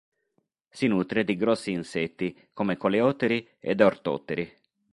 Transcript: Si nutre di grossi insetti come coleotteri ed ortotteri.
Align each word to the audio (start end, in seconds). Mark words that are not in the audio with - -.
Si 0.67 0.87
nutre 0.87 1.23
di 1.23 1.35
grossi 1.35 1.69
insetti 1.69 2.35
come 2.53 2.75
coleotteri 2.75 3.47
ed 3.59 3.81
ortotteri. 3.81 4.51